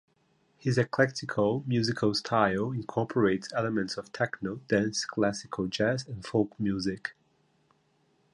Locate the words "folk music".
6.25-7.11